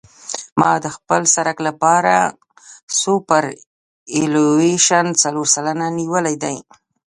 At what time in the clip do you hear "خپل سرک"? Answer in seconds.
0.95-1.57